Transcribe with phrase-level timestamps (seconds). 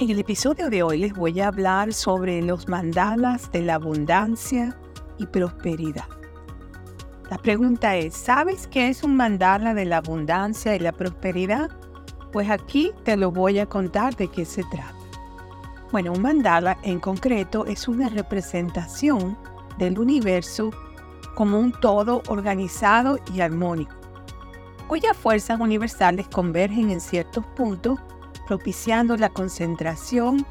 [0.00, 4.74] En el episodio de hoy les voy a hablar sobre los mandalas de la abundancia
[5.18, 6.06] y prosperidad.
[7.30, 11.68] La pregunta es, ¿sabes qué es un mandala de la abundancia y la prosperidad?
[12.32, 14.94] Pues aquí te lo voy a contar de qué se trata.
[15.92, 19.36] Bueno, un mandala en concreto es una representación
[19.76, 20.70] del universo
[21.34, 23.94] como un todo organizado y armónico,
[24.88, 27.98] cuyas fuerzas universales convergen en ciertos puntos
[28.50, 30.44] propiciando la concentración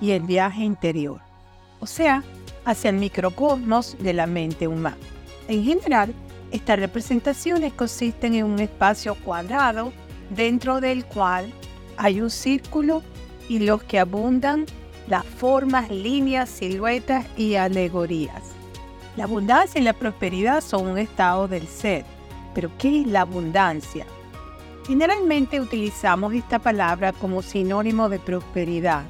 [0.00, 1.20] y el viaje interior,
[1.78, 2.24] o sea,
[2.64, 4.96] hacia el microcosmos de la mente humana.
[5.46, 6.12] En general,
[6.50, 9.92] estas representaciones consisten en un espacio cuadrado
[10.30, 11.52] dentro del cual
[11.96, 13.04] hay un círculo
[13.48, 14.66] y los que abundan
[15.06, 18.42] las formas, líneas, siluetas y alegorías.
[19.16, 22.04] La abundancia y la prosperidad son un estado del ser.
[22.52, 24.06] Pero ¿qué es la abundancia?
[24.86, 29.04] Generalmente utilizamos esta palabra como sinónimo de prosperidad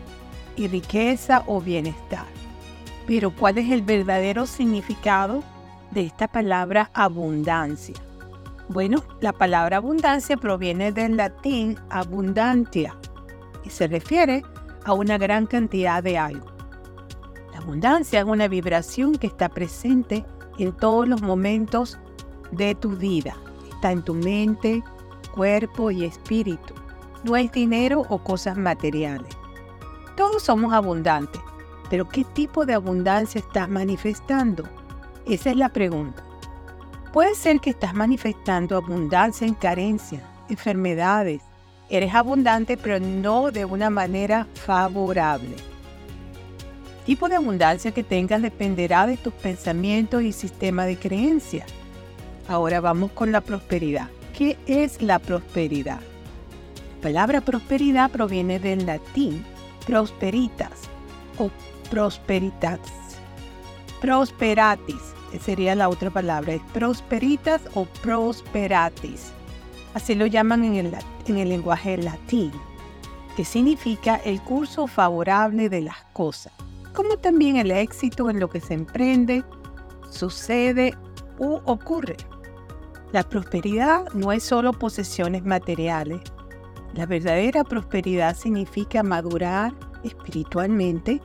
[0.56, 2.26] y riqueza o bienestar.
[3.06, 5.42] Pero ¿cuál es el verdadero significado
[5.90, 7.96] de esta palabra abundancia?
[8.68, 12.96] Bueno, la palabra abundancia proviene del latín abundantia
[13.64, 14.44] y se refiere
[14.84, 16.46] a una gran cantidad de algo.
[17.52, 20.24] La abundancia es una vibración que está presente
[20.58, 21.98] en todos los momentos
[22.52, 23.36] de tu vida.
[23.72, 24.82] Está en tu mente,
[25.34, 26.74] cuerpo y espíritu.
[27.24, 29.36] No es dinero o cosas materiales.
[30.16, 31.40] Todos somos abundantes,
[31.90, 34.62] pero ¿qué tipo de abundancia estás manifestando?
[35.26, 36.22] Esa es la pregunta.
[37.12, 41.42] Puede ser que estás manifestando abundancia en carencia, enfermedades.
[41.90, 45.56] Eres abundante, pero no de una manera favorable.
[47.00, 51.66] El tipo de abundancia que tengas dependerá de tus pensamientos y sistema de creencias.
[52.48, 54.08] Ahora vamos con la prosperidad.
[54.36, 56.00] ¿Qué es la prosperidad?
[56.00, 59.44] La palabra prosperidad proviene del latín
[59.86, 60.72] prosperitas
[61.38, 61.50] o
[61.88, 62.80] prosperitas.
[64.00, 69.30] Prosperatis sería la otra palabra, es prosperitas o prosperatis.
[69.94, 70.96] Así lo llaman en el,
[71.28, 72.50] en el lenguaje latín,
[73.36, 76.52] que significa el curso favorable de las cosas,
[76.92, 79.44] como también el éxito en lo que se emprende,
[80.10, 80.96] sucede
[81.38, 82.16] u ocurre.
[83.12, 86.20] La prosperidad no es solo posesiones materiales.
[86.94, 89.72] La verdadera prosperidad significa madurar
[90.02, 91.20] espiritualmente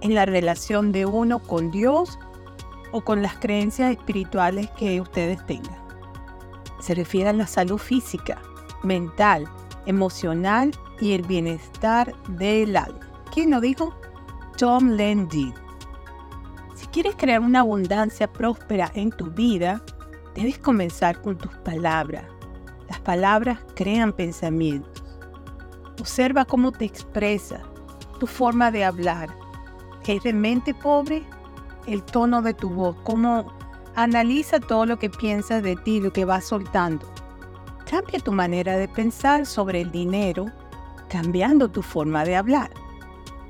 [0.00, 2.18] en la relación de uno con Dios
[2.92, 5.82] o con las creencias espirituales que ustedes tengan.
[6.80, 8.40] Se refiere a la salud física,
[8.82, 9.48] mental,
[9.86, 10.70] emocional
[11.00, 13.00] y el bienestar del alma.
[13.32, 13.94] ¿Quién lo dijo?
[14.56, 15.52] Tom Lendy.
[16.74, 19.82] Si quieres crear una abundancia próspera en tu vida,
[20.34, 22.24] Debes comenzar con tus palabras.
[22.88, 25.04] Las palabras crean pensamientos.
[26.00, 27.60] Observa cómo te expresas,
[28.18, 29.34] tu forma de hablar.
[30.06, 31.22] ¿Es de mente pobre?
[31.86, 33.52] El tono de tu voz, cómo
[33.94, 37.06] analiza todo lo que piensas de ti, lo que vas soltando.
[37.88, 40.46] Cambia tu manera de pensar sobre el dinero,
[41.08, 42.70] cambiando tu forma de hablar.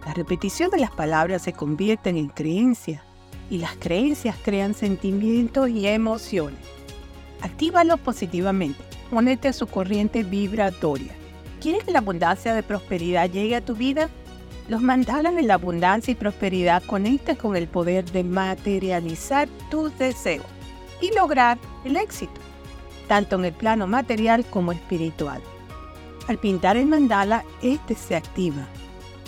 [0.05, 3.03] La repetición de las palabras se convierte en creencias
[3.50, 6.60] y las creencias crean sentimientos y emociones.
[7.43, 8.82] Actívalo positivamente.
[9.10, 11.12] Pónete a su corriente vibratoria.
[11.60, 14.09] ¿Quieres que la abundancia de prosperidad llegue a tu vida?
[14.69, 20.47] Los mandalas de la abundancia y prosperidad conectan con el poder de materializar tus deseos
[21.00, 22.41] y lograr el éxito,
[23.09, 25.43] tanto en el plano material como espiritual.
[26.28, 28.66] Al pintar el mandala, este se activa.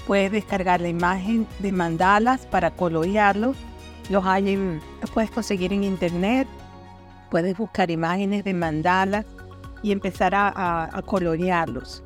[0.06, 3.54] Puedes descargar la imagen de mandalas para colorearlo.
[4.10, 4.56] Los, hay
[5.00, 6.46] los puedes conseguir en internet
[7.30, 9.26] Puedes buscar imágenes de mandalas
[9.82, 12.02] y empezar a, colorearlos.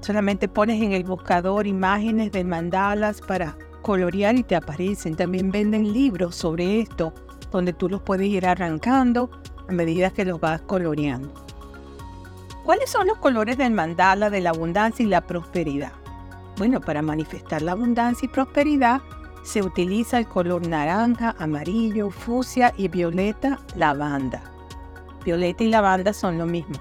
[0.00, 5.16] Solamente pones en el buscador imágenes de mandalas para colorear y te aparecen.
[5.16, 7.12] También venden libros sobre esto,
[7.50, 9.30] donde tú los puedes ir arrancando
[9.68, 11.32] a medida que los vas coloreando.
[12.62, 15.92] ¿Cuáles son los colores del mandala de la abundancia y la prosperidad?
[16.58, 19.00] Bueno, para manifestar la abundancia y prosperidad
[19.46, 24.42] se utiliza el color naranja, amarillo, fucsia y violeta lavanda.
[25.24, 26.74] Violeta y lavanda son lo mismo.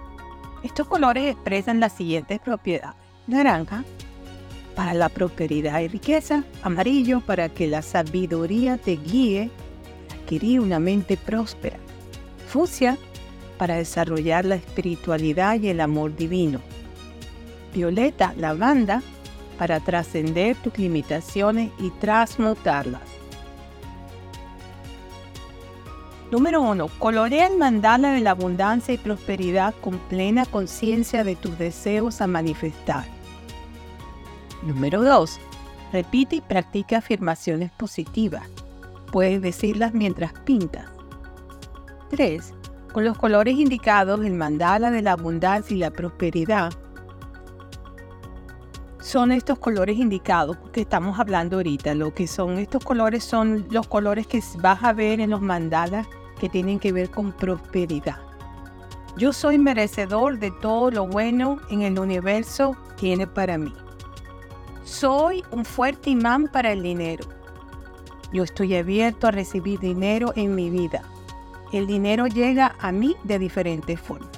[0.63, 2.95] Estos colores expresan las siguientes propiedades.
[3.27, 3.83] Naranja
[4.75, 9.51] para la prosperidad y riqueza, amarillo para que la sabiduría te guíe
[10.11, 11.77] adquirir una mente próspera,
[12.47, 12.97] fucsia
[13.59, 16.59] para desarrollar la espiritualidad y el amor divino,
[17.73, 19.03] violeta, lavanda
[19.57, 23.02] para trascender tus limitaciones y transmutarlas.
[26.31, 26.88] Número 1.
[27.00, 32.28] Colorea el mandala de la abundancia y prosperidad con plena conciencia de tus deseos a
[32.28, 33.06] manifestar.
[34.63, 35.40] Número 2.
[35.94, 38.50] Repite y practica afirmaciones positivas.
[39.12, 40.88] Puedes decirlas mientras pintas.
[42.10, 42.54] 3.
[42.92, 46.74] Con los colores indicados, el mandala de la abundancia y la prosperidad,
[49.06, 51.94] son estos colores indicados que estamos hablando ahorita.
[51.94, 56.07] Lo que son estos colores son los colores que vas a ver en los mandalas
[56.40, 58.18] que tienen que ver con prosperidad.
[59.16, 63.72] Yo soy merecedor de todo lo bueno en el universo tiene para mí.
[64.84, 67.25] Soy un fuerte imán para el dinero.
[68.34, 71.04] Yo estoy abierto a recibir dinero en mi vida.
[71.72, 74.34] El dinero llega a mí de diferentes formas.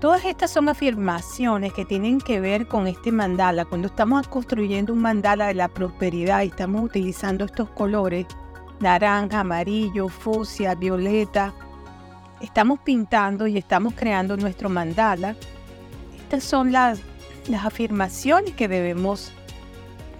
[0.00, 3.64] Todas estas son afirmaciones que tienen que ver con este mandala.
[3.64, 8.26] Cuando estamos construyendo un mandala de la prosperidad y estamos utilizando estos colores,
[8.78, 11.54] naranja, amarillo, fucsia, violeta,
[12.42, 15.34] estamos pintando y estamos creando nuestro mandala.
[16.18, 17.00] Estas son las,
[17.48, 19.32] las afirmaciones que debemos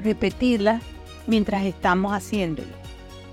[0.03, 0.83] repetirlas
[1.27, 2.86] mientras estamos haciéndolo.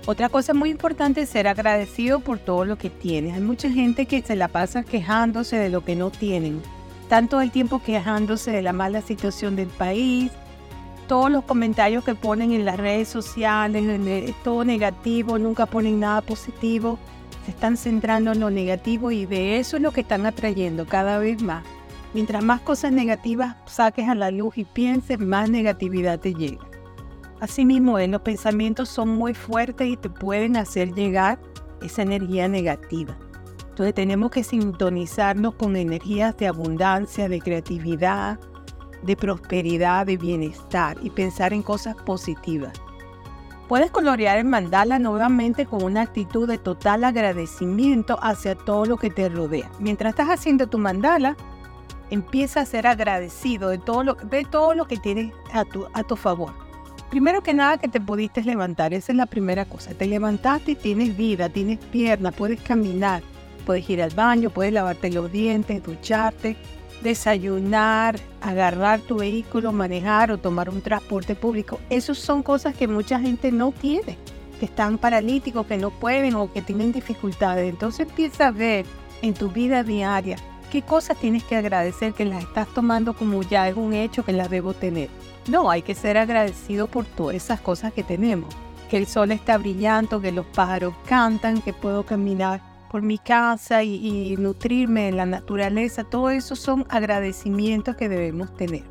[0.06, 3.32] Otra cosa muy importante es ser agradecido por todo lo que tienes.
[3.32, 6.60] Hay mucha gente que se la pasa quejándose de lo que no tienen.
[7.08, 10.30] Tanto el tiempo quejándose de la mala situación del país,
[11.08, 16.20] todos los comentarios que ponen en las redes sociales, es todo negativo, nunca ponen nada
[16.20, 16.98] positivo.
[17.46, 21.16] Se están centrando en lo negativo y de eso es lo que están atrayendo cada
[21.18, 21.64] vez más.
[22.12, 26.73] Mientras más cosas negativas saques a la luz y pienses, más negatividad te llega.
[27.40, 31.38] Asimismo, los pensamientos son muy fuertes y te pueden hacer llegar
[31.82, 33.16] esa energía negativa.
[33.68, 38.38] Entonces tenemos que sintonizarnos con energías de abundancia, de creatividad,
[39.02, 42.72] de prosperidad, de bienestar y pensar en cosas positivas.
[43.68, 49.10] Puedes colorear el mandala nuevamente con una actitud de total agradecimiento hacia todo lo que
[49.10, 49.70] te rodea.
[49.80, 51.36] Mientras estás haciendo tu mandala,
[52.10, 56.04] empieza a ser agradecido de todo lo, de todo lo que tienes a tu, a
[56.04, 56.63] tu favor
[57.14, 59.94] primero que nada que te pudiste levantar, esa es la primera cosa.
[59.94, 63.22] Te levantaste y tienes vida, tienes piernas, puedes caminar,
[63.64, 66.56] puedes ir al baño, puedes lavarte los dientes, ducharte,
[67.04, 71.78] desayunar, agarrar tu vehículo, manejar o tomar un transporte público.
[71.88, 74.18] Esas son cosas que mucha gente no tiene,
[74.58, 77.70] que están paralíticos, que no pueden o que tienen dificultades.
[77.70, 78.86] Entonces empieza a ver
[79.22, 80.36] en tu vida diaria
[80.74, 84.32] qué cosas tienes que agradecer que las estás tomando como ya es un hecho que
[84.32, 85.08] las debo tener.
[85.46, 88.52] No, hay que ser agradecido por todas esas cosas que tenemos.
[88.90, 92.60] Que el sol está brillando, que los pájaros cantan, que puedo caminar
[92.90, 96.02] por mi casa y, nutrirme en la naturaleza.
[96.02, 98.82] Todo eso son agradecimientos que debemos tener.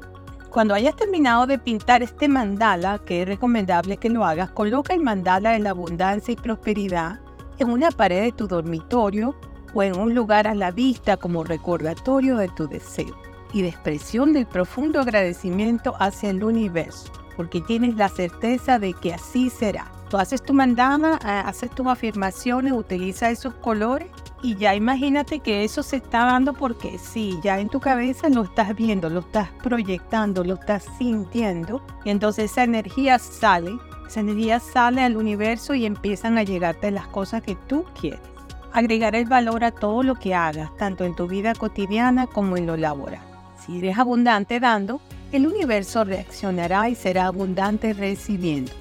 [0.52, 5.02] Cuando hayas terminado de pintar este mandala, que es recomendable que lo hagas, coloca el
[5.02, 7.20] mandala de la abundancia y prosperidad
[7.60, 9.36] en una pared de tu dormitorio
[9.74, 13.16] o en un lugar a la vista como recordatorio de tu deseo
[13.54, 19.14] y de expresión del profundo agradecimiento hacia el universo, porque tienes la certeza de que
[19.14, 19.92] así será.
[20.10, 24.10] Tú haces tu mandama, haces tus afirmaciones, utiliza esos colores
[24.44, 28.44] y ya imagínate que eso se está dando porque sí, ya en tu cabeza lo
[28.44, 33.76] estás viendo, lo estás proyectando, lo estás sintiendo y entonces esa energía sale,
[34.06, 38.33] esa energía sale al universo y empiezan a llegarte las cosas que tú quieres.
[38.74, 42.66] Agregar el valor a todo lo que hagas, tanto en tu vida cotidiana como en
[42.66, 43.22] lo laboral.
[43.64, 45.00] Si eres abundante dando,
[45.32, 48.72] el universo reaccionará y será abundante recibiendo.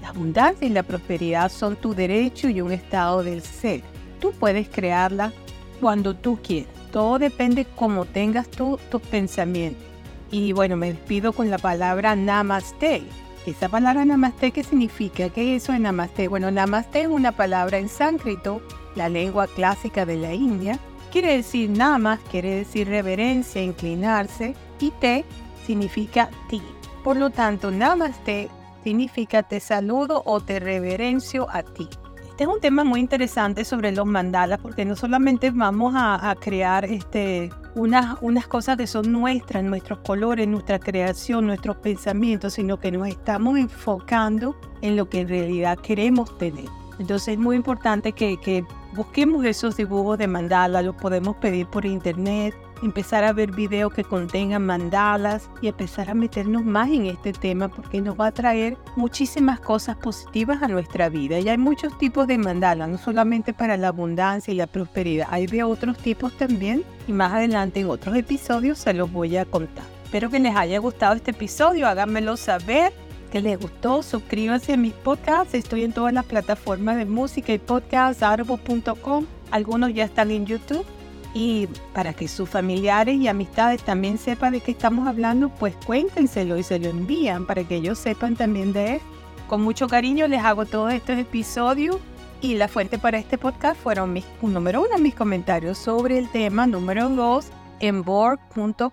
[0.00, 3.82] La abundancia y la prosperidad son tu derecho y un estado del ser.
[4.18, 5.32] Tú puedes crearla
[5.80, 6.72] cuando tú quieras.
[6.90, 9.84] Todo depende cómo tengas tú tus pensamientos.
[10.30, 13.02] Y bueno, me despido con la palabra namaste.
[13.46, 15.28] Esa palabra namaste, ¿qué significa?
[15.28, 16.28] ¿Qué es eso de namaste?
[16.28, 18.62] Bueno, namaste es una palabra en sánscrito,
[18.94, 20.78] la lengua clásica de la India,
[21.12, 25.26] quiere decir namas, quiere decir reverencia, inclinarse, y te
[25.66, 26.62] significa ti.
[27.02, 28.48] Por lo tanto, namaste
[28.82, 31.88] significa te saludo o te reverencio a ti.
[32.28, 36.84] Este es un tema muy interesante sobre los mandalas porque no solamente vamos a, crear
[36.84, 42.92] este, unas, unas cosas que son nuestras, nuestros colores, nuestra creación, nuestros pensamientos, sino que
[42.92, 46.66] nos estamos enfocando en lo que en realidad queremos tener.
[46.98, 48.64] Entonces es muy importante que, que
[48.94, 54.04] busquemos esos dibujos de mandala, los podemos pedir por internet, empezar a ver videos que
[54.04, 58.76] contengan mandalas y empezar a meternos más en este tema porque nos va a traer
[58.96, 61.38] muchísimas cosas positivas a nuestra vida.
[61.38, 65.46] Y hay muchos tipos de mandalas, no solamente para la abundancia y la prosperidad, hay
[65.46, 69.84] de otros tipos también y más adelante en otros episodios se los voy a contar.
[70.04, 72.92] Espero que les haya gustado este episodio, háganmelo saber
[73.34, 75.54] que les gustó, suscríbanse a mis podcasts.
[75.54, 79.26] Estoy en todas las plataformas de música y podcasts, arbo.com.
[79.50, 80.86] Algunos ya están en YouTube.
[81.34, 86.56] Y para que sus familiares y amistades también sepan de qué estamos hablando, pues cuéntenselo
[86.56, 89.00] y se lo envían para que ellos sepan también de él.
[89.48, 91.96] Con mucho cariño les hago todos estos episodios
[92.40, 96.66] y la fuente para este podcast fueron mis, número uno, mis comentarios sobre el tema,
[96.66, 97.46] número dos,
[97.80, 98.92] en borg.com.ar,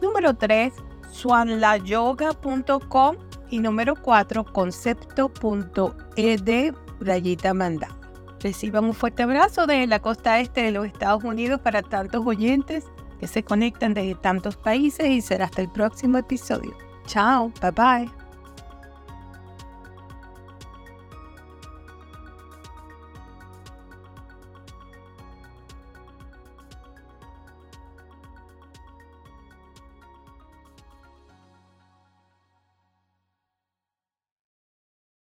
[0.00, 0.72] número tres,
[1.10, 3.16] swanlayoga.com
[3.50, 8.03] y número cuatro, concepto.ed, rayita manda.
[8.44, 12.84] Reciban un fuerte abrazo desde la costa este de los Estados Unidos para tantos oyentes
[13.18, 16.76] que se conectan desde tantos países y será hasta el próximo episodio.
[17.06, 18.23] Chao, bye bye.